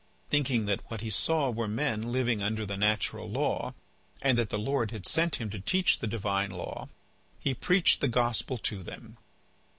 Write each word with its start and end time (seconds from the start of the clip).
Thinking 0.29 0.65
that 0.65 0.81
what 0.89 1.01
he 1.01 1.11
saw 1.11 1.51
were 1.51 1.67
men 1.67 2.01
living 2.11 2.41
under 2.41 2.65
the 2.65 2.75
natural 2.75 3.29
law, 3.29 3.75
and 4.23 4.35
that 4.35 4.49
the 4.49 4.57
Lord 4.57 4.89
had 4.89 5.05
sent 5.05 5.35
him 5.35 5.51
to 5.51 5.59
teach 5.59 5.99
them 5.99 6.09
the 6.09 6.17
Divine 6.17 6.49
law, 6.49 6.89
he 7.39 7.53
preached 7.53 8.01
the 8.01 8.07
gospel 8.07 8.57
to 8.57 8.81
them. 8.81 9.19